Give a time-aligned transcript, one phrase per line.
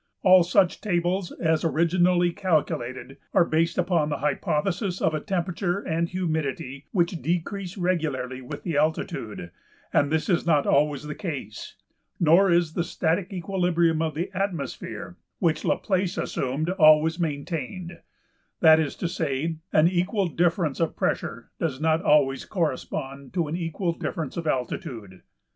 [0.23, 6.09] All such tables as originally calculated are based upon the hypothesis of a temperature and
[6.09, 9.51] humidity which decrease regularly with the altitude,
[9.93, 11.75] and this is not always the case;
[12.19, 17.99] nor is the "static equilibrium of the atmosphere" which Laplace assumed always maintained;
[18.59, 23.55] that is to say an equal difference of pressure does not always correspond to an
[23.55, 25.21] equal difference of altitude.